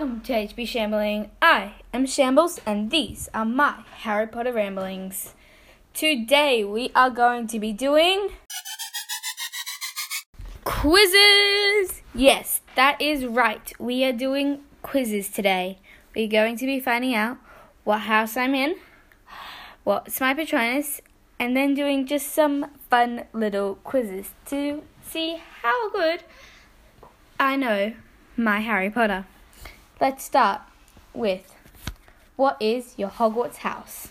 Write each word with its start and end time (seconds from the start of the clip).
Welcome 0.00 0.20
to 0.22 0.32
HB 0.32 0.66
Shambling. 0.66 1.30
I 1.42 1.74
am 1.92 2.06
Shambles, 2.06 2.58
and 2.64 2.90
these 2.90 3.28
are 3.34 3.44
my 3.44 3.84
Harry 3.96 4.26
Potter 4.26 4.50
ramblings. 4.50 5.34
Today 5.92 6.64
we 6.64 6.90
are 6.94 7.10
going 7.10 7.46
to 7.48 7.58
be 7.60 7.74
doing 7.74 8.30
quizzes. 10.64 12.00
Yes, 12.14 12.62
that 12.76 12.98
is 12.98 13.26
right. 13.26 13.70
We 13.78 14.02
are 14.06 14.14
doing 14.14 14.62
quizzes 14.80 15.28
today. 15.28 15.80
We're 16.16 16.28
going 16.28 16.56
to 16.56 16.64
be 16.64 16.80
finding 16.80 17.14
out 17.14 17.36
what 17.84 17.98
house 17.98 18.38
I'm 18.38 18.54
in, 18.54 18.76
what's 19.84 20.18
my 20.18 20.32
Patronus, 20.32 21.02
and 21.38 21.54
then 21.54 21.74
doing 21.74 22.06
just 22.06 22.32
some 22.32 22.70
fun 22.88 23.24
little 23.34 23.74
quizzes 23.74 24.30
to 24.46 24.82
see 25.06 25.42
how 25.60 25.90
good 25.90 26.24
I 27.38 27.56
know 27.56 27.92
my 28.34 28.60
Harry 28.60 28.88
Potter. 28.88 29.26
Let's 30.00 30.24
start 30.24 30.62
with 31.12 31.54
what 32.36 32.56
is 32.58 32.94
your 32.96 33.10
Hogwarts 33.10 33.56
house? 33.56 34.08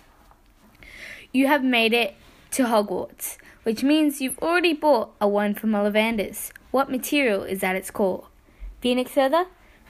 You 1.33 1.47
have 1.47 1.63
made 1.63 1.93
it 1.93 2.15
to 2.51 2.65
Hogwarts, 2.65 3.37
which 3.63 3.81
means 3.81 4.21
you've 4.21 4.37
already 4.37 4.73
bought 4.73 5.15
a 5.19 5.27
wand 5.27 5.59
from 5.59 5.71
Ollivanders. 5.71 6.51
What 6.69 6.91
material 6.91 7.41
is 7.41 7.63
at 7.63 7.75
its 7.75 7.89
core? 7.89 8.27
Phoenix 8.81 9.09
feather, 9.09 9.45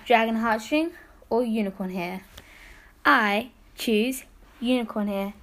dragon 0.05 0.37
heartstring, 0.37 0.91
or 1.29 1.43
unicorn 1.43 1.89
hair? 1.89 2.21
I 3.03 3.49
choose 3.75 4.23
unicorn 4.61 5.09
hair. 5.09 5.33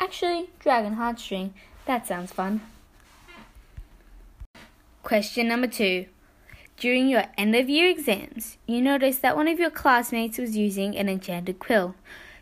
Actually, 0.00 0.48
dragon 0.60 0.96
heartstring. 0.96 1.50
That 1.84 2.06
sounds 2.06 2.32
fun. 2.32 2.62
Question 5.02 5.48
number 5.48 5.66
two. 5.66 6.06
During 6.76 7.08
your 7.08 7.24
end 7.38 7.56
of 7.56 7.70
year 7.70 7.88
exams, 7.88 8.58
you 8.66 8.82
notice 8.82 9.16
that 9.18 9.34
one 9.34 9.48
of 9.48 9.58
your 9.58 9.70
classmates 9.70 10.36
was 10.36 10.58
using 10.58 10.94
an 10.94 11.08
enchanted 11.08 11.58
quill. 11.58 11.94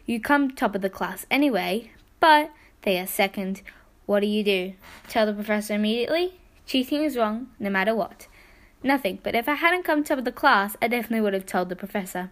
You 0.07 0.19
come 0.19 0.51
top 0.51 0.75
of 0.75 0.83
the 0.83 0.91
class 0.91 1.25
anyway, 1.31 1.93
but 2.19 2.51
they 2.83 2.99
are 2.99 3.07
second. 3.07 3.63
What 4.07 4.21
do 4.21 4.27
you 4.27 4.43
do? 4.43 4.73
Tell 5.07 5.25
the 5.25 5.33
professor 5.33 5.75
immediately? 5.75 6.35
Cheating 6.67 7.05
is 7.05 7.17
wrong, 7.17 7.49
no 7.61 7.71
matter 7.71 7.95
what. 7.95 8.27
Nothing, 8.83 9.21
but 9.23 9.37
if 9.37 9.49
I 9.49 9.55
hadn't 9.55 9.85
come 9.85 10.03
top 10.03 10.19
of 10.19 10.25
the 10.25 10.33
class, 10.33 10.77
I 10.83 10.89
definitely 10.89 11.21
would 11.21 11.35
have 11.35 11.47
told 11.47 11.69
the 11.69 11.77
professor. 11.77 12.31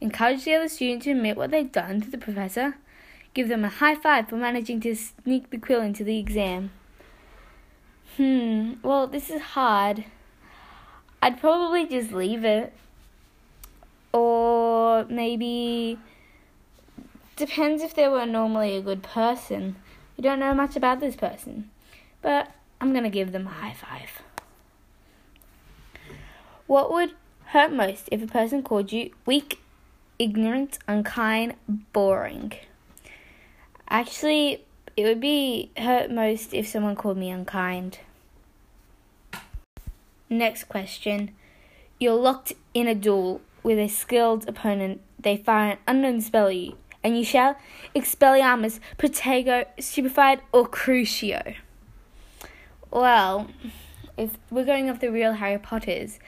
Encourage 0.00 0.44
the 0.44 0.54
other 0.54 0.68
student 0.68 1.02
to 1.02 1.10
admit 1.10 1.36
what 1.36 1.50
they've 1.50 1.70
done 1.70 2.00
to 2.00 2.10
the 2.10 2.16
professor. 2.16 2.76
Give 3.34 3.48
them 3.48 3.64
a 3.64 3.68
high 3.68 3.96
five 3.96 4.28
for 4.28 4.36
managing 4.36 4.80
to 4.82 4.94
sneak 4.94 5.50
the 5.50 5.58
quill 5.58 5.82
into 5.82 6.04
the 6.04 6.18
exam. 6.18 6.70
Hmm, 8.16 8.74
well, 8.84 9.08
this 9.08 9.30
is 9.30 9.42
hard. 9.42 10.04
I'd 11.20 11.40
probably 11.40 11.86
just 11.86 12.12
leave 12.12 12.44
it. 12.44 12.72
Or 14.12 15.04
maybe. 15.04 15.98
Depends 17.36 17.82
if 17.82 17.94
they 17.94 18.08
were 18.08 18.26
normally 18.26 18.76
a 18.76 18.82
good 18.82 19.02
person. 19.02 19.76
You 20.16 20.22
don't 20.22 20.40
know 20.40 20.54
much 20.54 20.76
about 20.76 21.00
this 21.00 21.16
person. 21.16 21.70
But 22.22 22.50
I'm 22.80 22.92
gonna 22.92 23.10
give 23.10 23.32
them 23.32 23.46
a 23.46 23.50
high 23.50 23.74
five. 23.74 24.22
What 26.66 26.92
would 26.92 27.14
hurt 27.46 27.72
most 27.72 28.08
if 28.12 28.22
a 28.22 28.26
person 28.26 28.62
called 28.62 28.92
you 28.92 29.10
weak, 29.24 29.60
ignorant, 30.18 30.78
unkind, 30.86 31.54
boring? 31.92 32.52
Actually, 33.88 34.64
it 34.96 35.04
would 35.04 35.20
be 35.20 35.70
hurt 35.76 36.10
most 36.10 36.52
if 36.52 36.66
someone 36.66 36.94
called 36.94 37.16
me 37.16 37.30
unkind. 37.30 38.00
Next 40.30 40.64
question. 40.64 41.30
You're 41.98 42.14
locked 42.14 42.52
in 42.74 42.86
a 42.86 42.94
duel 42.94 43.40
with 43.62 43.78
a 43.78 43.88
skilled 43.88 44.48
opponent. 44.48 45.00
They 45.18 45.36
fire 45.36 45.72
an 45.72 45.78
unknown 45.86 46.20
spell 46.20 46.48
at 46.48 46.56
you, 46.56 46.76
and 47.02 47.16
you 47.16 47.24
shout 47.24 47.56
Expelliarmus, 47.94 48.78
Protego, 48.98 49.66
Stupefied, 49.80 50.40
or 50.52 50.68
Crucio. 50.68 51.56
Well, 52.90 53.48
if 54.16 54.36
we're 54.50 54.64
going 54.64 54.90
off 54.90 55.00
the 55.00 55.10
real 55.10 55.32
Harry 55.34 55.58
Potters, 55.58 56.18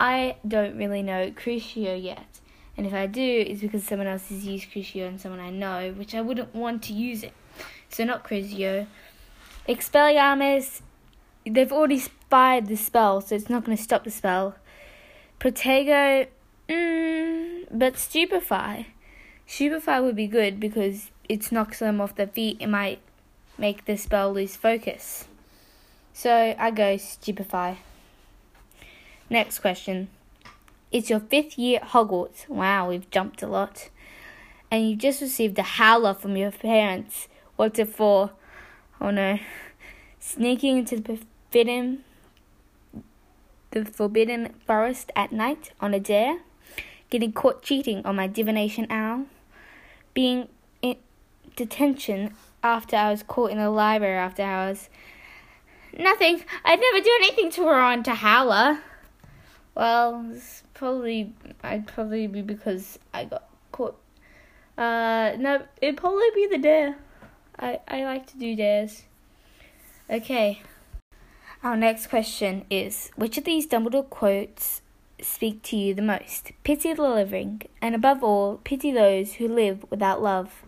I 0.00 0.36
don't 0.46 0.76
really 0.76 1.02
know 1.02 1.30
Crucio 1.30 2.02
yet. 2.02 2.40
And 2.76 2.86
if 2.86 2.94
I 2.94 3.06
do, 3.06 3.44
it's 3.46 3.60
because 3.60 3.84
someone 3.84 4.08
else 4.08 4.28
has 4.30 4.46
used 4.46 4.70
Crucio 4.70 5.06
and 5.06 5.20
someone 5.20 5.40
I 5.40 5.50
know, 5.50 5.92
which 5.92 6.14
I 6.14 6.20
wouldn't 6.20 6.54
want 6.54 6.82
to 6.84 6.94
use 6.94 7.22
it. 7.22 7.34
So 7.90 8.04
not 8.04 8.24
Crucio. 8.24 8.86
Expelliarmus, 9.68 10.80
they've 11.46 11.70
already 11.70 12.02
fired 12.32 12.66
the 12.66 12.76
spell, 12.76 13.20
so 13.20 13.34
it's 13.34 13.50
not 13.50 13.62
going 13.62 13.76
to 13.76 13.82
stop 13.82 14.04
the 14.04 14.10
spell. 14.10 14.54
Protego, 15.38 16.26
mm, 16.66 17.66
but 17.70 17.98
Stupefy. 17.98 18.86
Stupefy 19.46 20.00
would 20.00 20.16
be 20.16 20.26
good 20.26 20.58
because 20.58 21.10
it 21.28 21.52
knocks 21.52 21.80
them 21.80 22.00
off 22.00 22.14
their 22.14 22.28
feet. 22.28 22.56
It 22.58 22.68
might 22.68 23.00
make 23.58 23.84
the 23.84 23.98
spell 23.98 24.32
lose 24.32 24.56
focus. 24.56 25.26
So 26.14 26.56
I 26.58 26.70
go 26.70 26.96
Stupefy. 26.96 27.80
Next 29.28 29.58
question. 29.58 30.08
It's 30.90 31.10
your 31.10 31.20
fifth 31.20 31.58
year 31.58 31.80
at 31.82 31.88
Hogwarts. 31.90 32.48
Wow, 32.48 32.88
we've 32.88 33.10
jumped 33.10 33.42
a 33.42 33.46
lot. 33.46 33.90
And 34.70 34.88
you've 34.88 35.00
just 35.00 35.20
received 35.20 35.58
a 35.58 35.62
howler 35.62 36.14
from 36.14 36.38
your 36.38 36.50
parents. 36.50 37.28
What's 37.56 37.78
it 37.78 37.90
for? 37.90 38.30
Oh 39.02 39.10
no. 39.10 39.38
Sneaking 40.18 40.78
into 40.78 40.96
the 40.96 41.18
forbidden 41.50 42.04
the 43.72 43.84
forbidden 43.84 44.54
forest 44.66 45.10
at 45.16 45.32
night 45.32 45.72
on 45.80 45.92
a 45.92 46.00
dare, 46.00 46.38
getting 47.10 47.32
caught 47.32 47.62
cheating 47.62 48.04
on 48.06 48.16
my 48.16 48.26
divination 48.26 48.86
owl, 48.90 49.26
being 50.14 50.48
in 50.80 50.96
detention 51.56 52.34
after 52.62 52.96
I 52.96 53.10
was 53.10 53.22
caught 53.22 53.50
in 53.50 53.58
the 53.58 53.70
library 53.70 54.16
after 54.18 54.42
hours. 54.42 54.88
Nothing. 55.98 56.42
I'd 56.64 56.80
never 56.80 57.04
do 57.04 57.18
anything 57.22 57.50
to 57.52 57.64
her 57.66 57.80
on 57.80 58.02
to 58.04 58.14
Howler. 58.14 58.78
Well, 59.74 60.30
it's 60.32 60.62
probably 60.74 61.32
I'd 61.62 61.86
probably 61.86 62.26
be 62.26 62.42
because 62.42 62.98
I 63.12 63.24
got 63.24 63.48
caught. 63.72 63.98
Uh, 64.78 65.32
no, 65.38 65.62
it'd 65.80 65.96
probably 65.96 66.28
be 66.34 66.46
the 66.46 66.58
dare. 66.58 66.96
I 67.58 67.80
I 67.88 68.04
like 68.04 68.26
to 68.28 68.38
do 68.38 68.54
dares. 68.54 69.02
Okay. 70.08 70.62
Our 71.64 71.76
next 71.76 72.08
question 72.08 72.64
is 72.70 73.12
Which 73.14 73.38
of 73.38 73.44
these 73.44 73.68
Dumbledore 73.68 74.10
quotes 74.10 74.82
speak 75.20 75.62
to 75.62 75.76
you 75.76 75.94
the 75.94 76.02
most? 76.02 76.50
Pity 76.64 76.92
the 76.92 77.02
living, 77.02 77.62
and 77.80 77.94
above 77.94 78.24
all, 78.24 78.56
pity 78.64 78.90
those 78.90 79.34
who 79.34 79.46
live 79.46 79.84
without 79.88 80.20
love. 80.20 80.64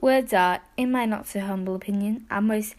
Words 0.00 0.32
are, 0.32 0.60
in 0.78 0.90
my 0.90 1.04
not 1.04 1.26
so 1.26 1.40
humble 1.40 1.74
opinion, 1.74 2.24
our 2.30 2.40
most 2.40 2.76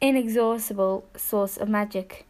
inexhaustible 0.00 1.04
source 1.14 1.58
of 1.58 1.68
magic. 1.68 2.24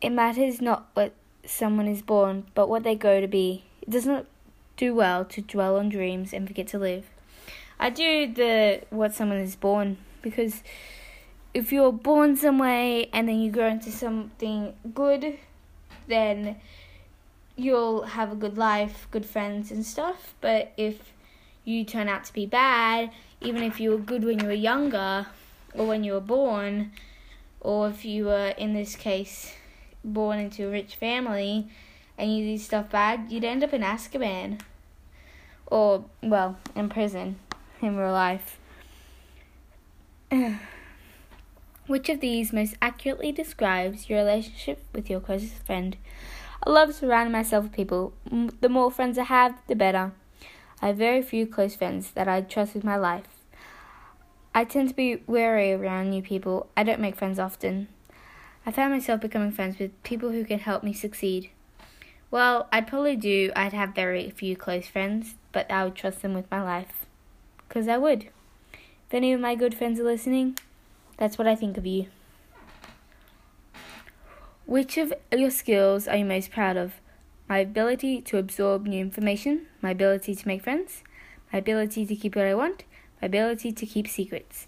It 0.00 0.10
matters 0.10 0.60
not 0.60 0.88
what 0.94 1.12
someone 1.46 1.86
is 1.86 2.02
born, 2.02 2.46
but 2.56 2.68
what 2.68 2.82
they 2.82 2.96
grow 2.96 3.20
to 3.20 3.28
be. 3.28 3.62
It 3.82 3.90
does 3.90 4.04
not 4.04 4.26
do 4.76 4.96
well 4.96 5.24
to 5.26 5.40
dwell 5.40 5.76
on 5.76 5.90
dreams 5.90 6.32
and 6.32 6.48
forget 6.48 6.66
to 6.68 6.78
live. 6.80 7.04
I 7.78 7.90
do 7.90 8.32
the 8.34 8.82
what 8.90 9.14
someone 9.14 9.38
is 9.38 9.54
born 9.54 9.98
because 10.22 10.64
if 11.54 11.70
you're 11.70 11.92
born 11.92 12.36
some 12.36 12.58
way 12.58 13.08
and 13.12 13.28
then 13.28 13.38
you 13.38 13.50
grow 13.50 13.68
into 13.68 13.92
something 13.92 14.74
good, 14.92 15.38
then 16.08 16.56
you'll 17.56 18.02
have 18.02 18.32
a 18.32 18.34
good 18.34 18.58
life, 18.58 19.06
good 19.12 19.24
friends 19.24 19.70
and 19.70 19.86
stuff. 19.86 20.34
But 20.40 20.72
if 20.76 21.12
you 21.64 21.84
turn 21.84 22.08
out 22.08 22.24
to 22.24 22.32
be 22.32 22.44
bad, 22.44 23.12
even 23.40 23.62
if 23.62 23.78
you 23.78 23.90
were 23.90 23.98
good 23.98 24.24
when 24.24 24.40
you 24.40 24.46
were 24.46 24.52
younger 24.52 25.28
or 25.72 25.86
when 25.86 26.02
you 26.02 26.14
were 26.14 26.20
born, 26.20 26.90
or 27.60 27.88
if 27.88 28.04
you 28.04 28.26
were 28.26 28.48
in 28.58 28.74
this 28.74 28.96
case 28.96 29.54
born 30.02 30.38
into 30.38 30.66
a 30.66 30.70
rich 30.70 30.96
family 30.96 31.68
and 32.18 32.36
you 32.36 32.44
do 32.44 32.58
stuff 32.58 32.90
bad, 32.90 33.30
you'd 33.30 33.44
end 33.44 33.62
up 33.62 33.72
in 33.72 33.82
Azkaban. 33.82 34.60
Or 35.68 36.04
well, 36.20 36.58
in 36.74 36.88
prison 36.88 37.36
in 37.80 37.96
real 37.96 38.12
life. 38.12 38.58
Which 41.86 42.08
of 42.08 42.20
these 42.20 42.50
most 42.50 42.76
accurately 42.80 43.30
describes 43.30 44.08
your 44.08 44.20
relationship 44.20 44.82
with 44.94 45.10
your 45.10 45.20
closest 45.20 45.62
friend? 45.66 45.98
I 46.66 46.70
love 46.70 46.94
surrounding 46.94 47.32
myself 47.32 47.64
with 47.64 47.72
people. 47.72 48.14
The 48.60 48.70
more 48.70 48.90
friends 48.90 49.18
I 49.18 49.24
have, 49.24 49.58
the 49.66 49.76
better. 49.76 50.12
I 50.80 50.88
have 50.88 50.96
very 50.96 51.20
few 51.20 51.46
close 51.46 51.76
friends 51.76 52.10
that 52.12 52.26
I 52.26 52.40
trust 52.40 52.74
with 52.74 52.84
my 52.84 52.96
life. 52.96 53.26
I 54.54 54.64
tend 54.64 54.88
to 54.88 54.94
be 54.94 55.22
wary 55.26 55.74
around 55.74 56.08
new 56.08 56.22
people. 56.22 56.70
I 56.74 56.84
don't 56.84 57.00
make 57.00 57.16
friends 57.16 57.38
often. 57.38 57.88
I 58.64 58.70
found 58.72 58.94
myself 58.94 59.20
becoming 59.20 59.52
friends 59.52 59.78
with 59.78 60.02
people 60.04 60.30
who 60.30 60.46
can 60.46 60.60
help 60.60 60.82
me 60.84 60.94
succeed. 60.94 61.50
Well, 62.30 62.66
I'd 62.72 62.86
probably 62.86 63.16
do. 63.16 63.52
I'd 63.54 63.74
have 63.74 63.94
very 63.94 64.30
few 64.30 64.56
close 64.56 64.86
friends, 64.86 65.34
but 65.52 65.70
I 65.70 65.84
would 65.84 65.96
trust 65.96 66.22
them 66.22 66.32
with 66.32 66.50
my 66.50 66.62
life. 66.62 67.04
Because 67.68 67.88
I 67.88 67.98
would. 67.98 68.30
If 68.72 69.12
any 69.12 69.34
of 69.34 69.40
my 69.40 69.54
good 69.54 69.74
friends 69.74 70.00
are 70.00 70.04
listening, 70.04 70.56
that's 71.16 71.38
what 71.38 71.46
I 71.46 71.54
think 71.54 71.76
of 71.76 71.86
you. 71.86 72.06
Which 74.66 74.96
of 74.96 75.12
your 75.30 75.50
skills 75.50 76.08
are 76.08 76.16
you 76.16 76.24
most 76.24 76.50
proud 76.50 76.76
of? 76.76 76.94
my 77.48 77.58
ability 77.58 78.20
to 78.22 78.38
absorb 78.38 78.86
new 78.86 79.00
information, 79.00 79.66
my 79.82 79.90
ability 79.90 80.34
to 80.34 80.48
make 80.48 80.62
friends, 80.62 81.02
my 81.52 81.58
ability 81.58 82.06
to 82.06 82.16
keep 82.16 82.36
what 82.36 82.46
I 82.46 82.54
want, 82.54 82.84
my 83.20 83.26
ability 83.26 83.72
to 83.72 83.86
keep 83.86 84.08
secrets. 84.08 84.66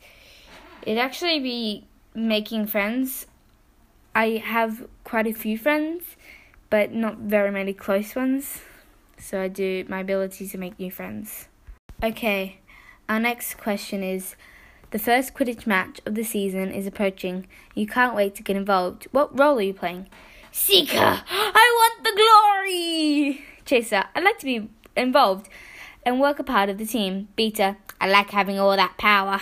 It'd 0.83 0.99
actually 0.99 1.41
be 1.41 1.87
making 2.15 2.67
friends. 2.67 3.27
I 4.15 4.43
have 4.45 4.87
quite 5.05 5.27
a 5.27 5.33
few 5.33 5.59
friends, 5.59 6.17
but 6.71 6.93
not 6.93 7.19
very 7.19 7.51
many 7.51 7.73
close 7.73 8.15
ones. 8.15 8.63
So 9.19 9.41
I 9.41 9.49
do 9.49 9.85
my 9.89 10.01
ability 10.01 10.47
to 10.49 10.59
make 10.59 10.79
new 10.79 10.91
friends. 10.91 11.49
Okay, 12.03 12.59
our 13.09 13.19
next 13.19 13.57
question 13.57 14.03
is 14.03 14.37
the 14.91 14.99
first 14.99 15.35
Quidditch 15.35 15.67
match 15.67 16.01
of 16.07 16.15
the 16.15 16.23
season 16.23 16.71
is 16.71 16.87
approaching. 16.87 17.47
You 17.75 17.87
can't 17.87 18.15
wait 18.15 18.35
to 18.37 18.43
get 18.43 18.57
involved. 18.57 19.07
What 19.13 19.39
role 19.39 19.59
are 19.59 19.63
you 19.63 19.75
playing? 19.75 20.07
Seeker! 20.53 21.23
I 21.29 21.93
want 21.97 22.05
the 22.05 22.13
glory! 22.17 23.45
Chaser, 23.65 24.05
I'd 24.15 24.25
like 24.25 24.39
to 24.39 24.47
be 24.47 24.69
involved 24.97 25.49
and 26.05 26.21
work 26.21 26.39
a 26.39 26.45
part 26.45 26.69
of 26.69 26.79
the 26.79 26.87
team. 26.87 27.29
Beater, 27.37 27.77
I 28.01 28.09
like 28.09 28.31
having 28.31 28.59
all 28.59 28.77
that 28.77 28.97
power. 28.97 29.41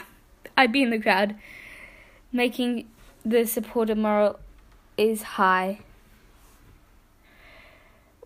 I'd 0.57 0.73
be 0.73 0.83
in 0.83 0.91
the 0.91 0.99
crowd. 0.99 1.37
Making 2.33 2.89
the 3.25 3.45
supporter 3.47 3.95
moral 3.95 4.41
is 4.97 5.23
high. 5.23 5.81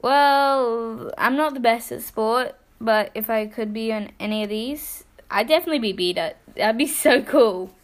Well, 0.00 1.12
I'm 1.18 1.36
not 1.36 1.54
the 1.54 1.60
best 1.60 1.90
at 1.90 2.02
sport, 2.02 2.54
but 2.80 3.10
if 3.14 3.28
I 3.28 3.46
could 3.46 3.72
be 3.72 3.92
on 3.92 4.12
any 4.20 4.44
of 4.44 4.48
these, 4.48 5.04
I'd 5.30 5.48
definitely 5.48 5.78
be 5.78 5.92
beat 5.92 6.14
beater. 6.16 6.34
That'd 6.56 6.78
be 6.78 6.86
so 6.86 7.22
cool. 7.22 7.74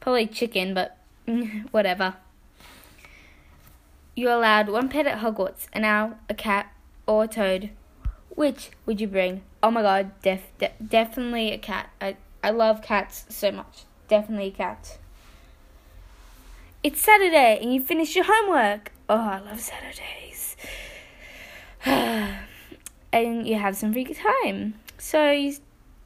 Probably 0.00 0.26
chicken, 0.26 0.74
but 0.74 0.96
whatever. 1.70 2.14
You're 4.14 4.32
allowed 4.32 4.68
one 4.68 4.88
pet 4.88 5.06
at 5.06 5.18
Hogwarts, 5.18 5.66
an 5.72 5.84
owl, 5.84 6.18
a 6.28 6.34
cat, 6.34 6.72
or 7.06 7.24
a 7.24 7.28
toad. 7.28 7.70
Which 8.30 8.70
would 8.86 9.00
you 9.00 9.08
bring? 9.08 9.42
Oh 9.62 9.70
my 9.70 9.82
god, 9.82 10.10
def, 10.22 10.42
de- 10.58 10.72
definitely 10.86 11.52
a 11.52 11.58
cat. 11.58 11.90
I, 12.00 12.16
I 12.42 12.50
love 12.50 12.82
cats 12.82 13.26
so 13.28 13.50
much. 13.50 13.84
Definitely 14.08 14.48
a 14.48 14.52
cat. 14.52 14.98
It's 16.82 17.00
Saturday 17.00 17.58
and 17.60 17.74
you 17.74 17.82
finished 17.82 18.14
your 18.14 18.26
homework. 18.28 18.92
Oh, 19.08 19.16
I 19.16 19.40
love 19.40 19.60
Saturdays. 19.60 20.56
and 23.12 23.46
you 23.46 23.56
have 23.56 23.76
some 23.76 23.92
free 23.92 24.04
time. 24.04 24.74
So 24.98 25.30
you 25.30 25.56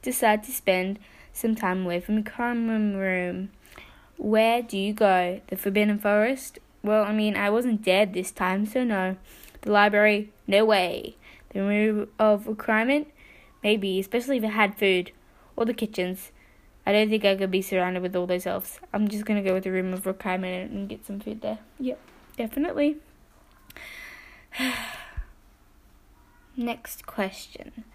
decide 0.01 0.43
to 0.43 0.51
spend 0.51 0.99
some 1.33 1.55
time 1.55 1.85
away 1.85 1.99
from 1.99 2.15
the 2.15 2.29
common 2.29 2.97
room. 2.97 3.49
Where 4.17 4.61
do 4.61 4.77
you 4.77 4.93
go? 4.93 5.41
The 5.47 5.55
Forbidden 5.55 5.99
Forest? 5.99 6.59
Well, 6.83 7.03
I 7.03 7.13
mean, 7.13 7.35
I 7.35 7.49
wasn't 7.49 7.83
dead 7.83 8.13
this 8.13 8.31
time, 8.31 8.65
so 8.65 8.83
no. 8.83 9.17
The 9.61 9.71
library? 9.71 10.31
No 10.47 10.65
way. 10.65 11.15
The 11.53 11.61
room 11.61 12.07
of 12.19 12.47
requirement? 12.47 13.07
Maybe, 13.63 13.99
especially 13.99 14.37
if 14.37 14.43
it 14.43 14.49
had 14.49 14.77
food. 14.77 15.11
Or 15.55 15.65
the 15.65 15.73
kitchens. 15.73 16.31
I 16.85 16.91
don't 16.91 17.09
think 17.09 17.25
I 17.25 17.35
could 17.35 17.51
be 17.51 17.61
surrounded 17.61 18.01
with 18.01 18.15
all 18.15 18.25
those 18.25 18.47
elves. 18.47 18.79
I'm 18.91 19.07
just 19.07 19.25
gonna 19.25 19.43
go 19.43 19.53
with 19.53 19.63
the 19.63 19.71
room 19.71 19.93
of 19.93 20.05
requirement 20.05 20.71
and 20.71 20.89
get 20.89 21.05
some 21.05 21.19
food 21.19 21.41
there. 21.41 21.59
Yep, 21.79 21.99
definitely. 22.37 22.97
Next 26.57 27.05
question. 27.05 27.85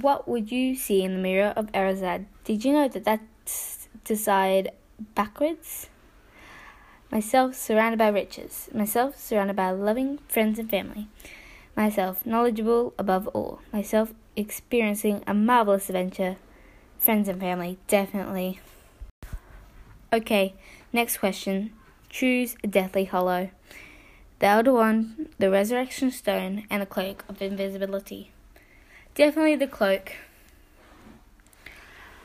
What 0.00 0.28
would 0.28 0.52
you 0.52 0.74
see 0.74 1.02
in 1.02 1.14
the 1.14 1.22
mirror 1.22 1.54
of 1.56 1.72
Erised? 1.72 2.26
Did 2.44 2.66
you 2.66 2.72
know 2.74 2.86
that 2.86 3.04
that's 3.04 3.88
decided 4.04 4.72
backwards? 5.14 5.88
Myself 7.10 7.54
surrounded 7.54 7.98
by 7.98 8.08
riches. 8.08 8.68
Myself 8.74 9.16
surrounded 9.16 9.56
by 9.56 9.70
loving 9.70 10.18
friends 10.28 10.58
and 10.58 10.68
family. 10.68 11.08
Myself 11.74 12.26
knowledgeable 12.26 12.92
above 12.98 13.26
all. 13.28 13.60
Myself 13.72 14.12
experiencing 14.36 15.24
a 15.26 15.32
marvelous 15.32 15.88
adventure. 15.88 16.36
Friends 16.98 17.26
and 17.26 17.40
family, 17.40 17.78
definitely. 17.88 18.60
Okay, 20.12 20.52
next 20.92 21.16
question. 21.16 21.72
Choose 22.10 22.54
a 22.62 22.66
Deathly 22.66 23.04
Hallow. 23.04 23.48
The 24.40 24.46
Elder 24.46 24.74
Wand, 24.74 25.30
the 25.38 25.48
Resurrection 25.48 26.10
Stone, 26.10 26.66
and 26.68 26.82
the 26.82 26.86
Cloak 26.86 27.24
of 27.30 27.40
Invisibility. 27.40 28.32
Definitely 29.16 29.56
the 29.56 29.66
cloak. 29.66 30.12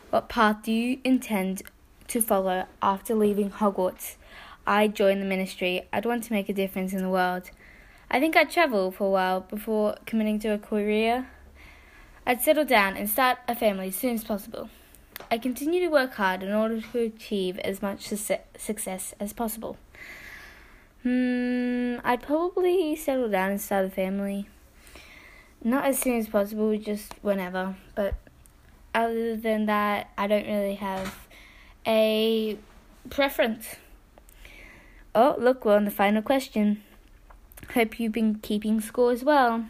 What 0.09 0.27
path 0.27 0.57
do 0.63 0.73
you 0.73 0.99
intend 1.05 1.61
to 2.09 2.21
follow 2.21 2.65
after 2.81 3.15
leaving 3.15 3.49
Hogwarts? 3.49 4.17
I 4.67 4.89
join 4.89 5.21
the 5.21 5.25
ministry. 5.25 5.87
I'd 5.93 6.05
want 6.05 6.25
to 6.25 6.33
make 6.33 6.49
a 6.49 6.53
difference 6.53 6.91
in 6.91 7.01
the 7.01 7.07
world. 7.07 7.49
I 8.09 8.19
think 8.19 8.35
I'd 8.35 8.51
travel 8.51 8.91
for 8.91 9.05
a 9.07 9.09
while 9.09 9.39
before 9.39 9.95
committing 10.05 10.37
to 10.39 10.49
a 10.49 10.57
career. 10.57 11.29
I'd 12.27 12.41
settle 12.41 12.65
down 12.65 12.97
and 12.97 13.09
start 13.09 13.37
a 13.47 13.55
family 13.55 13.87
as 13.87 13.95
soon 13.95 14.15
as 14.15 14.25
possible. 14.25 14.69
I 15.31 15.37
continue 15.37 15.79
to 15.79 15.87
work 15.87 16.15
hard 16.15 16.43
in 16.43 16.51
order 16.51 16.81
to 16.81 16.99
achieve 16.99 17.57
as 17.59 17.81
much 17.81 18.05
success 18.05 19.13
as 19.17 19.31
possible. 19.31 19.77
Hmm, 21.03 21.99
I'd 22.03 22.21
probably 22.21 22.97
settle 22.97 23.29
down 23.29 23.51
and 23.51 23.61
start 23.61 23.85
a 23.85 23.89
family. 23.89 24.49
Not 25.63 25.85
as 25.85 25.99
soon 25.99 26.17
as 26.17 26.27
possible, 26.27 26.75
just 26.77 27.13
whenever. 27.21 27.75
But 27.93 28.15
other 28.95 29.35
than 29.35 29.67
that, 29.67 30.09
I 30.17 30.27
don't 30.27 30.47
really 30.47 30.75
have 30.75 31.27
a 31.85 32.57
preference. 33.09 33.75
Oh, 35.13 35.35
look, 35.37 35.65
we're 35.65 35.75
on 35.75 35.85
the 35.85 35.91
final 35.91 36.21
question. 36.21 36.83
Hope 37.73 37.99
you've 37.99 38.11
been 38.11 38.35
keeping 38.35 38.81
score 38.81 39.11
as 39.11 39.23
well. 39.23 39.65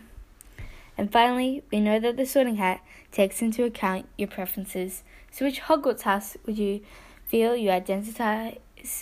And 0.97 1.11
finally, 1.11 1.63
we 1.71 1.79
know 1.79 1.99
that 1.99 2.15
the 2.15 2.25
sorting 2.25 2.55
hat 2.55 2.81
takes 3.11 3.41
into 3.41 3.63
account 3.63 4.07
your 4.17 4.27
preferences. 4.27 5.03
So, 5.31 5.45
which 5.45 5.61
Hogwarts 5.61 6.01
house 6.01 6.38
would 6.45 6.57
you 6.57 6.81
feel 7.25 7.55
you 7.55 7.69
identify 7.69 8.53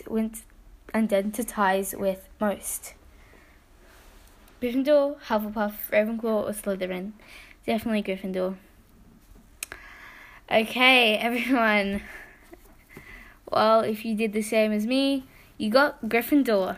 with, 0.08 0.36
with 1.98 2.30
most? 2.40 2.94
Gryffindor, 4.62 5.18
Hufflepuff, 5.28 5.74
Ravenclaw, 5.90 6.44
or 6.44 6.52
Slytherin? 6.52 7.14
Definitely 7.66 8.04
Gryffindor. 8.04 8.56
Okay, 10.52 11.18
everyone. 11.22 12.02
Well, 13.50 13.82
if 13.82 14.04
you 14.04 14.16
did 14.16 14.34
the 14.34 14.42
same 14.42 14.74
as 14.74 14.86
me, 14.86 15.24
you 15.58 15.70
got 15.70 16.04
Gryffindor. 16.04 16.78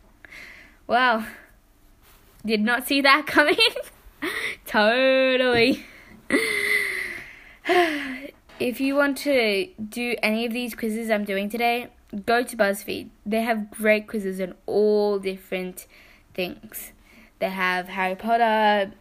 wow. 0.86 1.24
Did 2.44 2.60
not 2.60 2.86
see 2.86 3.00
that 3.00 3.26
coming. 3.26 3.56
totally. 4.66 5.84
if 8.60 8.78
you 8.78 8.94
want 8.94 9.16
to 9.18 9.68
do 9.76 10.16
any 10.22 10.44
of 10.44 10.52
these 10.52 10.74
quizzes 10.74 11.08
I'm 11.10 11.24
doing 11.24 11.48
today, 11.48 11.88
go 12.26 12.42
to 12.42 12.56
BuzzFeed. 12.56 13.08
They 13.24 13.40
have 13.40 13.70
great 13.70 14.06
quizzes 14.06 14.38
on 14.38 14.54
all 14.66 15.18
different 15.18 15.86
things. 16.34 16.92
They 17.38 17.50
have 17.50 17.88
Harry 17.88 18.14
Potter, 18.14 18.92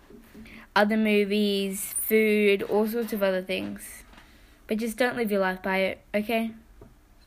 other 0.76 0.98
movies, 0.98 1.94
food, 1.98 2.64
all 2.64 2.88
sorts 2.88 3.14
of 3.14 3.22
other 3.22 3.42
things. 3.42 4.04
But 4.68 4.78
just 4.78 4.98
don't 4.98 5.16
live 5.16 5.32
your 5.32 5.42
life 5.42 5.62
by 5.62 5.78
it, 5.80 6.02
okay? 6.14 6.52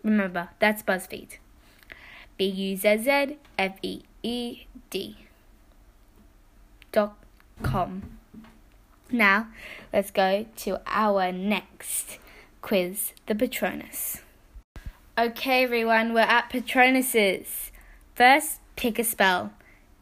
Remember, 0.02 0.48
that's 0.58 0.82
BuzzFeed. 0.82 1.38
B 2.36 2.46
U 2.46 2.76
Z 2.76 2.98
Z 2.98 3.36
F 3.58 3.76
E 3.82 4.02
E 4.22 4.64
D 4.90 5.16
dot 6.90 7.16
com. 7.62 8.18
Now, 9.10 9.48
let's 9.92 10.10
go 10.10 10.46
to 10.56 10.80
our 10.86 11.30
next 11.30 12.18
quiz, 12.62 13.12
the 13.26 13.34
Patronus. 13.34 14.22
Okay, 15.18 15.64
everyone, 15.64 16.14
we're 16.14 16.20
at 16.20 16.50
Patronuses. 16.50 17.70
First, 18.14 18.60
pick 18.76 18.98
a 18.98 19.04
spell. 19.04 19.52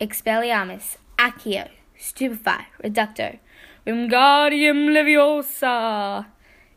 Expelliarmus, 0.00 0.96
Accio, 1.18 1.68
Stupefy, 1.98 2.66
Reducto, 2.82 3.38
Wingardium 3.86 4.88
Leviosa, 4.88 6.24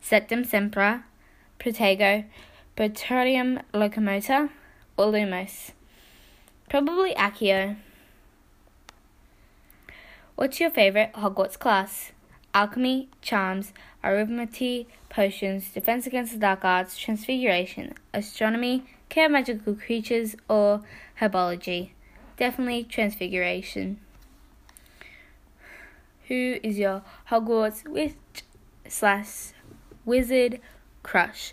Septem 0.02 0.44
Sempra, 0.44 1.04
Protego, 1.58 2.26
Praetorium 2.76 3.62
Locomotor, 3.74 4.50
or 4.98 5.06
Lumos. 5.06 5.72
Probably 6.70 7.14
Accio. 7.14 7.78
What's 10.36 10.60
your 10.60 10.72
favorite 10.72 11.14
Hogwarts 11.14 11.58
class? 11.58 12.12
Alchemy, 12.54 13.08
Charms, 13.22 13.72
Arithmetic, 14.04 14.88
Potions, 15.08 15.72
Defense 15.72 16.06
Against 16.06 16.34
the 16.34 16.40
Dark 16.40 16.66
Arts, 16.66 16.98
Transfiguration, 16.98 17.94
Astronomy, 18.14 18.84
Care 19.08 19.28
of 19.28 19.32
Magical 19.32 19.76
Creatures, 19.76 20.36
or 20.50 20.82
Herbology? 21.22 21.92
Definitely 22.38 22.84
Transfiguration. 22.86 24.00
Who 26.28 26.58
is 26.64 26.80
your 26.80 27.04
Hogwarts 27.30 27.88
witch 27.88 28.16
slash 28.88 29.52
wizard 30.06 30.60
crush? 31.04 31.52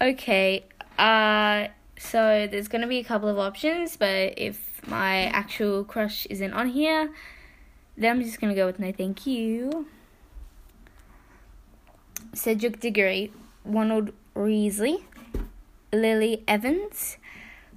Okay, 0.00 0.64
uh, 0.98 1.68
so 1.98 2.48
there's 2.50 2.68
gonna 2.68 2.86
be 2.86 2.98
a 2.98 3.04
couple 3.04 3.28
of 3.28 3.38
options, 3.38 3.96
but 3.96 4.34
if 4.36 4.80
my 4.86 5.24
actual 5.26 5.84
crush 5.84 6.26
isn't 6.26 6.52
on 6.52 6.68
here, 6.68 7.10
then 7.96 8.16
I'm 8.16 8.22
just 8.22 8.40
gonna 8.40 8.54
go 8.54 8.66
with 8.66 8.78
no 8.78 8.92
thank 8.92 9.26
you. 9.26 9.86
Cedric 12.34 12.80
Diggory, 12.80 13.32
Ronald 13.64 14.12
Weasley, 14.34 15.02
Lily 15.92 16.42
Evans, 16.46 17.16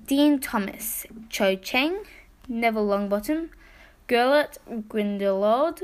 Dean 0.06 0.40
Thomas, 0.40 1.06
Cho 1.30 1.56
Chang, 1.56 2.00
Neville 2.50 2.88
Longbottom, 2.88 3.50
Gellert 4.08 4.58
Grindelwald, 4.90 5.82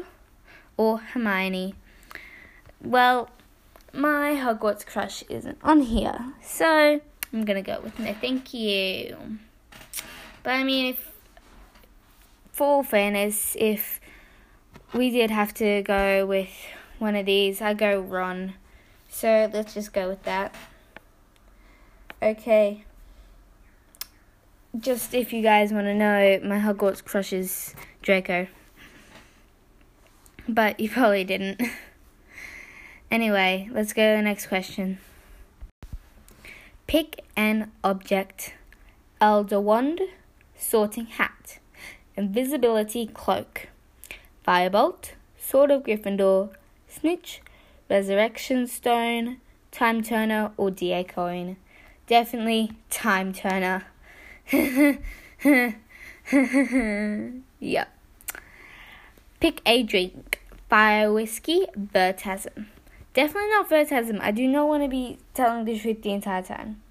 or 0.77 0.97
Hermione. 0.97 1.75
Well, 2.81 3.29
my 3.93 4.31
Hogwarts 4.31 4.85
crush 4.85 5.23
isn't 5.29 5.59
on 5.63 5.81
here, 5.81 6.33
so 6.41 6.99
I'm 7.31 7.45
gonna 7.45 7.61
go 7.61 7.79
with 7.81 7.99
no 7.99 8.13
thank 8.13 8.53
you. 8.53 9.37
But 10.43 10.53
I 10.53 10.63
mean, 10.63 10.93
if 10.93 11.11
for 12.51 12.83
fairness, 12.83 13.55
if 13.59 14.01
we 14.93 15.11
did 15.11 15.29
have 15.29 15.53
to 15.55 15.81
go 15.83 16.25
with 16.25 16.49
one 16.99 17.15
of 17.15 17.25
these, 17.25 17.61
I 17.61 17.73
go 17.73 17.99
Ron. 17.99 18.55
So 19.07 19.49
let's 19.53 19.73
just 19.73 19.93
go 19.93 20.09
with 20.09 20.23
that. 20.23 20.55
Okay. 22.21 22.85
Just 24.79 25.13
if 25.13 25.31
you 25.31 25.41
guys 25.41 25.71
want 25.71 25.85
to 25.85 25.93
know, 25.93 26.39
my 26.43 26.57
Hogwarts 26.59 27.03
crush 27.03 27.31
is 27.31 27.75
Draco. 28.01 28.47
But 30.49 30.79
you 30.79 30.89
probably 30.91 31.23
didn't. 31.23 31.61
anyway, 33.09 33.69
let's 33.71 33.93
go 33.93 34.11
to 34.11 34.17
the 34.17 34.23
next 34.23 34.47
question. 34.47 34.97
Pick 36.87 37.23
an 37.37 37.71
object. 37.83 38.53
Elder 39.21 39.61
wand, 39.61 40.01
sorting 40.57 41.05
hat, 41.05 41.59
invisibility 42.17 43.07
cloak, 43.07 43.69
firebolt, 44.45 45.11
sword 45.37 45.71
of 45.71 45.83
Gryffindor, 45.83 46.49
snitch, 46.87 47.41
resurrection 47.89 48.67
stone, 48.67 49.37
time 49.71 50.03
turner, 50.03 50.51
or 50.57 50.69
DA 50.69 51.05
coin. 51.05 51.55
Definitely 52.07 52.73
time 52.89 53.31
turner. 53.31 53.85
yep. 57.59 57.89
Pick 59.39 59.61
a 59.65 59.83
drink. 59.83 60.41
Fire 60.69 61.11
whiskey, 61.11 61.65
Vertasm. 61.77 62.65
Definitely 63.13 63.49
not 63.49 63.69
Vertasm. 63.69 64.19
I 64.21 64.31
do 64.31 64.47
not 64.47 64.67
want 64.67 64.83
to 64.83 64.89
be 64.89 65.17
telling 65.33 65.65
the 65.65 65.79
truth 65.79 66.01
the 66.01 66.11
entire 66.11 66.43
time. 66.43 66.81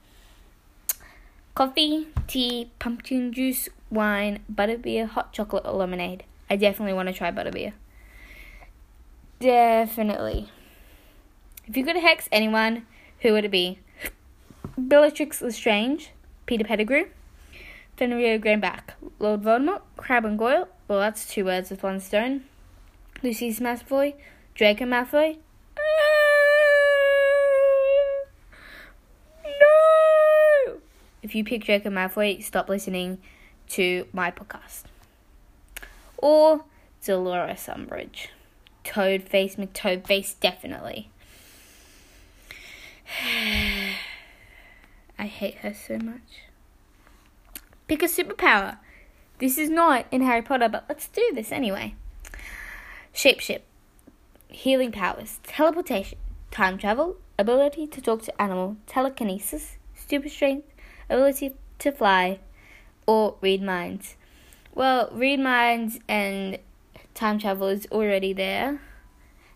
Coffee, 1.54 2.08
tea, 2.26 2.70
pumpkin 2.78 3.32
juice, 3.32 3.68
wine, 3.90 4.40
butterbeer, 4.52 5.06
hot 5.06 5.32
chocolate, 5.32 5.64
or 5.64 5.72
lemonade. 5.72 6.24
I 6.50 6.56
definitely 6.56 6.94
want 6.94 7.08
to 7.08 7.14
try 7.14 7.30
butterbeer. 7.30 7.72
Definitely. 9.38 10.48
If 11.66 11.76
you 11.76 11.84
could 11.84 11.96
hex 11.96 12.28
anyone, 12.32 12.86
who 13.20 13.32
would 13.32 13.44
it 13.44 13.50
be? 13.50 13.78
Bellatrix 14.76 15.40
Lestrange, 15.40 16.10
Peter 16.46 16.64
Pettigrew, 16.64 17.06
Fenrir 17.96 18.38
Greyback, 18.40 18.94
Lord 19.18 19.42
Voldemort, 19.42 19.82
Crabbe 19.96 20.24
and 20.24 20.38
Goyle. 20.38 20.68
Well, 20.88 20.98
that's 20.98 21.26
two 21.26 21.44
words 21.44 21.70
with 21.70 21.82
one 21.82 22.00
stone. 22.00 22.44
Lucius 23.22 23.60
Malfoy, 23.60 24.14
Draco 24.54 24.84
Malfoy. 24.84 25.38
No! 29.44 30.80
If 31.22 31.34
you 31.34 31.44
pick 31.44 31.64
Draco 31.64 31.90
Malfoy, 31.90 32.42
stop 32.42 32.68
listening 32.68 33.18
to 33.70 34.06
my 34.12 34.30
podcast. 34.30 34.82
Or 36.18 36.64
Dolores 37.04 37.66
Umbridge. 37.68 38.28
Toadface 38.84 39.56
McToadface, 39.56 40.34
definitely. 40.40 41.10
I 45.18 45.26
hate 45.26 45.56
her 45.58 45.72
so 45.72 45.98
much. 45.98 46.42
Pick 47.86 48.02
a 48.02 48.06
superpower. 48.06 48.78
This 49.38 49.58
is 49.58 49.68
not 49.68 50.06
in 50.10 50.22
Harry 50.22 50.42
Potter, 50.42 50.68
but 50.68 50.86
let's 50.88 51.08
do 51.08 51.30
this 51.34 51.52
anyway. 51.52 51.94
Shapeshift, 53.14 53.60
healing 54.48 54.90
powers, 54.90 55.38
teleportation, 55.42 56.18
time 56.50 56.78
travel, 56.78 57.16
ability 57.38 57.86
to 57.88 58.00
talk 58.00 58.22
to 58.22 58.42
animal, 58.42 58.76
telekinesis, 58.86 59.76
super 59.94 60.28
strength, 60.28 60.66
ability 61.10 61.54
to 61.80 61.92
fly, 61.92 62.40
or 63.06 63.36
read 63.40 63.62
minds. 63.62 64.16
Well, 64.74 65.10
read 65.12 65.40
minds 65.40 66.00
and 66.08 66.58
time 67.12 67.38
travel 67.38 67.68
is 67.68 67.86
already 67.92 68.32
there, 68.32 68.80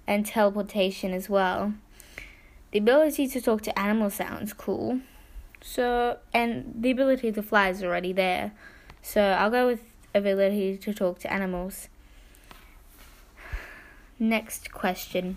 and 0.06 0.26
teleportation 0.26 1.12
as 1.12 1.30
well. 1.30 1.74
The 2.72 2.78
ability 2.78 3.26
to 3.28 3.40
talk 3.40 3.62
to 3.62 3.78
animals 3.78 4.14
sounds 4.14 4.52
cool. 4.52 5.00
So, 5.60 6.18
and 6.32 6.74
the 6.78 6.90
ability 6.90 7.32
to 7.32 7.42
fly 7.42 7.68
is 7.68 7.82
already 7.82 8.12
there. 8.12 8.52
So, 9.02 9.22
I'll 9.22 9.50
go 9.50 9.66
with 9.66 9.82
ability 10.14 10.76
to 10.78 10.94
talk 10.94 11.18
to 11.20 11.32
animals. 11.32 11.88
Next 14.18 14.72
question. 14.72 15.36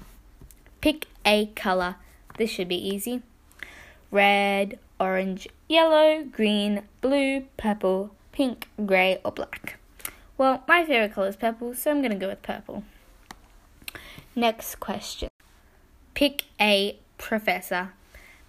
Pick 0.82 1.08
a 1.26 1.48
color. 1.48 1.96
This 2.38 2.50
should 2.50 2.68
be 2.68 2.76
easy. 2.76 3.22
Red, 4.10 4.80
orange, 5.00 5.48
yellow, 5.68 6.24
green, 6.24 6.84
blue, 7.02 7.46
purple, 7.58 8.16
pink, 8.32 8.68
grey, 8.86 9.20
or 9.24 9.32
black. 9.32 9.78
Well, 10.38 10.64
my 10.68 10.84
favorite 10.86 11.14
color 11.14 11.28
is 11.28 11.36
purple, 11.36 11.76
so 11.76 11.92
I'm 11.92 12.02
going 12.02 12.12
to 12.12 12.18
go 12.18 12.30
with 12.30 12.42
purple. 12.42 12.84
Next 14.36 14.80
question. 14.80 15.30
Pick 16.14 16.46
a 16.60 16.98
professor. 17.18 17.94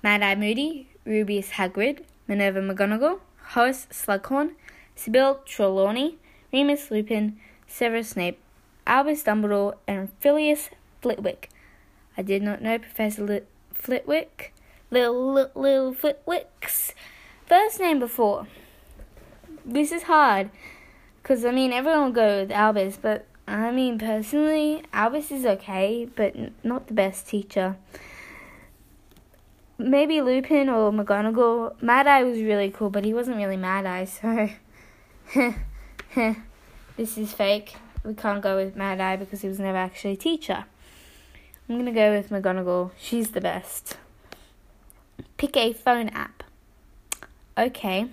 Mad 0.02 0.22
Eye 0.22 0.34
Moody, 0.34 0.88
Rubeus 1.06 1.50
Hagrid, 1.50 2.04
Minerva 2.28 2.60
McGonagall, 2.60 3.20
Horace 3.54 3.86
Slughorn, 3.90 4.52
Sybill 4.96 5.40
Trelawney, 5.44 6.18
Remus 6.52 6.90
Lupin, 6.90 7.38
Severus 7.66 8.10
Snape, 8.10 8.38
Albus 8.86 9.22
Dumbledore, 9.22 9.76
and 9.86 10.10
Filius 10.20 10.70
Flitwick. 11.00 11.48
I 12.16 12.22
did 12.22 12.42
not 12.42 12.62
know 12.62 12.78
Professor 12.78 13.24
Lit- 13.24 13.48
Flitwick, 13.74 14.54
little, 14.90 15.32
little, 15.32 15.62
little 15.62 15.94
Flitwick's 15.94 16.94
first 17.46 17.80
name 17.80 17.98
before. 17.98 18.46
This 19.64 19.92
is 19.92 20.04
hard, 20.04 20.50
because 21.22 21.44
I 21.44 21.50
mean, 21.50 21.72
everyone 21.72 22.04
will 22.04 22.12
go 22.12 22.40
with 22.40 22.52
Albus, 22.52 22.96
but 23.00 23.26
I 23.46 23.70
mean, 23.70 23.98
personally, 23.98 24.82
Albus 24.92 25.30
is 25.30 25.44
okay, 25.44 26.08
but 26.14 26.34
not 26.64 26.86
the 26.86 26.94
best 26.94 27.26
teacher 27.26 27.76
maybe 29.78 30.20
Lupin 30.20 30.68
or 30.68 30.92
McGonagall. 30.92 31.80
Mad 31.82 32.06
Eye 32.06 32.24
was 32.24 32.40
really 32.40 32.70
cool, 32.70 32.90
but 32.90 33.04
he 33.04 33.14
wasn't 33.14 33.36
really 33.36 33.56
Mad 33.56 33.86
Eye, 33.86 34.04
so 34.04 34.48
this 36.96 37.18
is 37.18 37.32
fake. 37.32 37.76
We 38.04 38.14
can't 38.14 38.42
go 38.42 38.56
with 38.56 38.76
Mad 38.76 39.00
Eye 39.00 39.16
because 39.16 39.42
he 39.42 39.48
was 39.48 39.58
never 39.58 39.78
actually 39.78 40.12
a 40.12 40.16
teacher. 40.16 40.64
I'm 41.68 41.78
gonna 41.78 41.92
go 41.92 42.12
with 42.12 42.30
McGonagall. 42.30 42.90
She's 42.98 43.30
the 43.30 43.40
best. 43.40 43.96
Pick 45.36 45.56
a 45.56 45.72
phone 45.72 46.08
app. 46.10 46.42
Okay. 47.56 48.08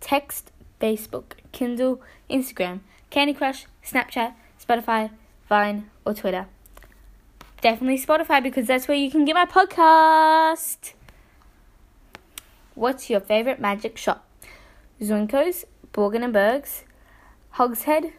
Text, 0.00 0.52
Facebook, 0.80 1.32
Kindle, 1.52 2.00
Instagram, 2.30 2.80
Candy 3.10 3.34
Crush, 3.34 3.66
Snapchat, 3.84 4.34
Spotify, 4.64 5.10
Vine, 5.48 5.90
or 6.04 6.14
Twitter 6.14 6.46
definitely 7.60 7.98
Spotify 7.98 8.42
because 8.42 8.66
that's 8.66 8.88
where 8.88 8.96
you 8.96 9.10
can 9.10 9.24
get 9.24 9.34
my 9.34 9.46
podcast. 9.46 10.92
What's 12.74 13.10
your 13.10 13.20
favorite 13.20 13.60
magic 13.60 13.96
shop? 13.96 14.24
Zonko's, 15.00 15.64
Borgin 15.92 16.22
and 16.22 16.32
Burkes, 16.32 16.84
Hogshead, 17.50 18.12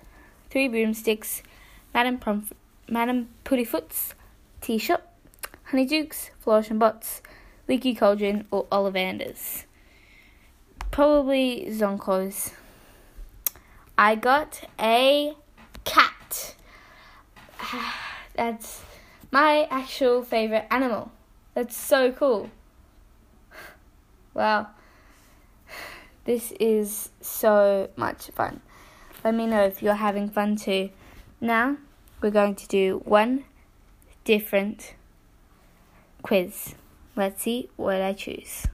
Three 0.49 0.67
Broomsticks, 0.67 1.43
Madame, 1.93 2.17
Promf- 2.17 2.51
Madame 2.89 3.29
Puddifoot's, 3.43 4.15
Tea 4.61 4.77
Shop, 4.77 5.13
Honeydukes, 5.71 6.31
Flourish 6.39 6.69
and 6.69 6.79
Blotts, 6.79 7.21
Leaky 7.67 7.93
Cauldron, 7.93 8.45
or 8.51 8.65
Ollivander's. 8.65 9.65
Probably 10.91 11.67
Zonko's. 11.69 12.51
I 13.97 14.15
got 14.15 14.63
a 14.79 15.33
cat. 15.85 16.55
That's 18.35 18.81
my 19.31 19.67
actual 19.69 20.23
favorite 20.23 20.65
animal. 20.71 21.11
That's 21.53 21.75
so 21.75 22.11
cool. 22.11 22.49
Wow. 24.33 24.67
This 26.25 26.53
is 26.59 27.09
so 27.21 27.89
much 27.95 28.29
fun. 28.35 28.61
Let 29.23 29.33
me 29.33 29.47
know 29.47 29.63
if 29.63 29.81
you're 29.81 29.95
having 29.95 30.29
fun 30.29 30.55
too. 30.55 30.91
Now, 31.41 31.77
we're 32.21 32.29
going 32.29 32.55
to 32.55 32.67
do 32.67 33.01
one 33.05 33.45
different 34.23 34.93
quiz. 36.21 36.75
Let's 37.15 37.41
see 37.41 37.69
what 37.75 38.01
I 38.01 38.13
choose. 38.13 38.67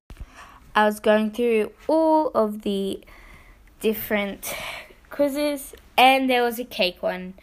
I 0.75 0.85
was 0.85 0.99
going 0.99 1.31
through 1.31 1.71
all 1.87 2.29
of 2.35 2.63
the 2.63 2.99
different 3.79 4.53
quizzes, 5.09 5.73
and 5.97 6.29
there 6.29 6.43
was 6.43 6.59
a 6.59 6.65
cake 6.65 7.01
one. 7.01 7.35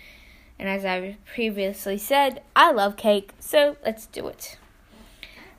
And 0.63 0.71
as 0.71 0.85
I 0.85 1.17
previously 1.27 1.99
said, 1.99 2.41
I 2.55 2.71
love 2.71 2.97
cake, 2.97 3.33
so 3.41 3.77
let's 3.85 4.07
do 4.07 4.29
it. 4.29 4.59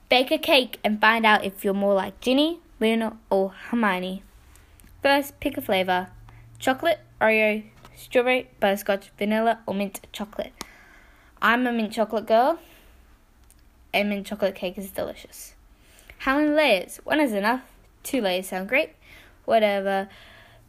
Bake 0.07 0.31
a 0.31 0.37
cake 0.37 0.79
and 0.81 1.01
find 1.01 1.25
out 1.25 1.43
if 1.43 1.65
you're 1.65 1.73
more 1.73 1.93
like 1.93 2.21
Ginny, 2.21 2.61
Luna, 2.79 3.17
or 3.29 3.49
Hermione. 3.49 4.23
First, 5.01 5.37
pick 5.41 5.57
a 5.57 5.61
flavor 5.61 6.07
chocolate, 6.57 7.01
Oreo, 7.19 7.65
strawberry, 7.97 8.49
butterscotch, 8.61 9.11
vanilla, 9.17 9.59
or 9.67 9.73
mint 9.73 10.07
chocolate. 10.13 10.53
I'm 11.41 11.67
a 11.67 11.73
mint 11.73 11.91
chocolate 11.91 12.25
girl, 12.25 12.59
and 13.93 14.07
mint 14.07 14.25
chocolate 14.25 14.55
cake 14.55 14.77
is 14.77 14.89
delicious. 14.89 15.53
How 16.19 16.37
many 16.37 16.51
layers? 16.51 17.01
One 17.03 17.19
is 17.19 17.33
enough. 17.33 17.63
Two 18.03 18.21
layers 18.21 18.47
sound 18.47 18.69
great. 18.69 18.91
Whatever 19.43 20.07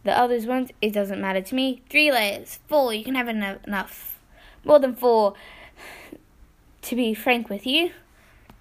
the 0.03 0.19
others 0.19 0.45
want, 0.45 0.73
it 0.83 0.93
doesn't 0.93 1.21
matter 1.21 1.41
to 1.41 1.55
me. 1.55 1.83
Three 1.89 2.11
layers, 2.11 2.59
four, 2.67 2.93
you 2.93 3.05
can 3.05 3.15
have 3.15 3.29
enough. 3.29 4.14
More 4.65 4.79
than 4.79 4.95
four, 4.95 5.35
to 6.83 6.97
be 6.97 7.15
frank 7.15 7.49
with 7.49 7.67
you. 7.67 7.93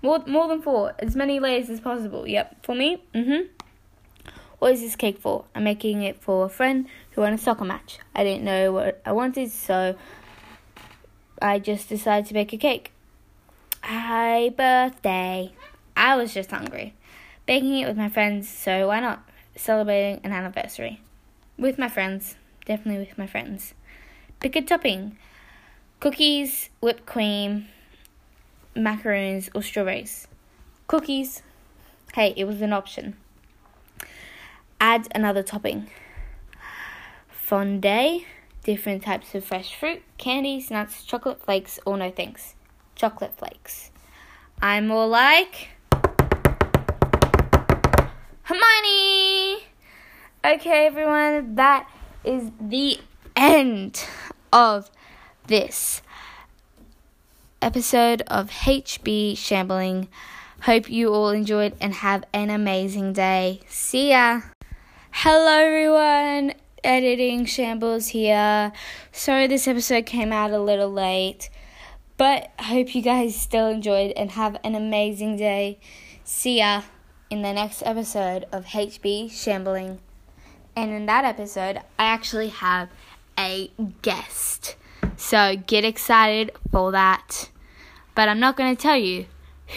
More, 0.02 0.24
more 0.28 0.48
than 0.48 0.62
four, 0.62 0.94
as 1.00 1.16
many 1.16 1.40
layers 1.40 1.70
as 1.70 1.80
possible. 1.80 2.28
Yep, 2.28 2.66
for 2.66 2.76
me, 2.76 3.04
mm 3.14 3.26
hmm. 3.26 3.64
What 4.64 4.72
is 4.72 4.80
this 4.80 4.96
cake 4.96 5.20
for? 5.20 5.44
I'm 5.54 5.66
making 5.66 6.04
it 6.04 6.22
for 6.22 6.46
a 6.46 6.50
friend 6.50 6.88
who 7.12 7.22
won 7.22 7.34
a 7.34 7.38
soccer 7.38 7.66
match. 7.66 8.00
I 8.16 8.24
didn't 8.24 8.46
know 8.46 8.72
what 8.72 9.02
I 9.06 9.12
wanted, 9.12 9.52
so 9.52 9.98
I 11.42 11.60
just 11.60 11.90
decided 11.90 12.28
to 12.28 12.34
bake 12.34 12.54
a 12.54 12.58
cake. 12.58 12.94
Happy 13.82 14.52
birthday. 14.52 15.52
I 15.98 16.16
was 16.16 16.34
just 16.34 16.50
hungry. 16.50 16.94
Baking 17.46 17.80
it 17.80 17.88
with 17.90 17.98
my 17.98 18.08
friends, 18.08 18.48
so 18.48 18.88
why 18.88 19.02
not? 19.02 19.28
Celebrating 19.58 20.22
an 20.24 20.32
anniversary. 20.32 21.02
With 21.58 21.78
my 21.78 21.90
friends. 21.90 22.38
Definitely 22.66 23.06
with 23.06 23.18
my 23.18 23.28
friends. 23.28 23.74
Pick 24.40 24.56
a 24.56 24.62
topping 24.62 25.18
cookies, 26.04 26.70
whipped 26.82 27.06
cream, 27.06 27.66
macaroons, 28.76 29.50
or 29.56 29.62
strawberries. 29.62 30.28
Cookies. 30.86 31.42
Hey, 32.14 32.34
it 32.36 32.44
was 32.44 32.62
an 32.62 32.74
option. 32.74 33.16
Add 34.82 35.08
another 35.16 35.42
topping. 35.42 35.90
Fondue, 37.30 38.26
different 38.66 39.02
types 39.02 39.34
of 39.34 39.46
fresh 39.46 39.80
fruit, 39.80 40.02
candies, 40.18 40.70
nuts, 40.70 41.06
chocolate 41.06 41.42
flakes, 41.42 41.80
or 41.86 41.96
no 41.96 42.12
thanks. 42.12 42.56
Chocolate 42.96 43.38
flakes. 43.38 43.90
I'm 44.62 44.88
more 44.88 45.08
like 45.08 45.70
Hermione. 48.42 49.64
Okay, 50.44 50.86
everyone, 50.86 51.56
that 51.56 51.90
is 52.26 52.52
the 52.60 53.00
end 53.38 54.06
of 54.52 54.92
this 55.48 56.02
episode 57.62 58.22
of 58.28 58.50
HB 58.50 59.38
Shambling. 59.38 60.08
Hope 60.62 60.90
you 60.90 61.14
all 61.14 61.30
enjoyed 61.30 61.76
and 61.82 61.94
have 61.96 62.24
an 62.34 62.50
amazing 62.50 63.14
day. 63.14 63.60
See 63.68 64.12
ya. 64.12 64.42
Hello, 65.12 65.58
everyone. 65.58 66.54
Editing 66.84 67.46
Shambles 67.46 68.08
here. 68.08 68.72
Sorry 69.12 69.48
this 69.48 69.68
episode 69.68 70.06
came 70.06 70.32
out 70.32 70.52
a 70.52 70.60
little 70.60 70.92
late, 70.92 71.50
but 72.18 72.52
I 72.60 72.64
hope 72.64 72.96
you 72.96 73.02
guys 73.02 73.40
still 73.40 73.68
enjoyed 73.68 74.12
and 74.18 74.32
have 74.32 74.58
an 74.64 74.76
amazing 74.76 75.38
day. 75.38 75.80
See 76.24 76.60
ya 76.60 76.84
in 77.30 77.42
the 77.42 77.54
next 77.54 77.84
episode 77.86 78.46
of 78.52 78.66
HB 78.66 79.32
Shambling. 79.32 80.00
And 80.76 80.92
in 80.92 81.06
that 81.06 81.26
episode, 81.26 81.78
I 82.00 82.06
actually 82.06 82.50
have 82.50 82.90
a 83.38 83.72
guest. 84.02 84.76
So 85.24 85.56
get 85.56 85.86
excited 85.86 86.52
for 86.70 86.92
that. 86.92 87.50
But 88.14 88.28
I'm 88.28 88.42
not 88.42 88.58
going 88.58 88.76
to 88.76 88.82
tell 88.82 88.98
you 88.98 89.26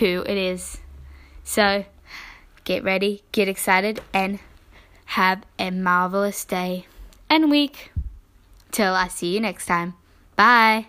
who 0.00 0.24
it 0.26 0.36
is. 0.36 0.78
So 1.44 1.84
get 2.64 2.82
ready, 2.82 3.22
get 3.30 3.46
excited, 3.46 4.00
and 4.12 4.40
have 5.04 5.44
a 5.56 5.70
marvelous 5.70 6.44
day 6.44 6.86
and 7.30 7.48
week. 7.48 7.92
Till 8.72 8.92
I 8.92 9.06
see 9.06 9.32
you 9.34 9.40
next 9.40 9.66
time. 9.66 9.94
Bye. 10.34 10.86